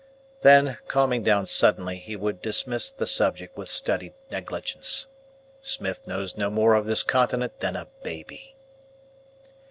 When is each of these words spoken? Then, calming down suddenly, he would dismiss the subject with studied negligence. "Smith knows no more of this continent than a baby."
Then, 0.39 0.79
calming 0.87 1.21
down 1.21 1.45
suddenly, 1.45 1.97
he 1.97 2.15
would 2.15 2.41
dismiss 2.41 2.89
the 2.89 3.05
subject 3.05 3.55
with 3.55 3.69
studied 3.69 4.15
negligence. 4.31 5.05
"Smith 5.61 6.07
knows 6.07 6.35
no 6.35 6.49
more 6.49 6.73
of 6.73 6.87
this 6.87 7.03
continent 7.03 7.59
than 7.59 7.75
a 7.75 7.85
baby." 8.01 8.55